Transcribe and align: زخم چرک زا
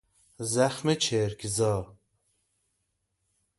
زخم 0.53 0.93
چرک 0.93 1.45
زا 1.47 1.75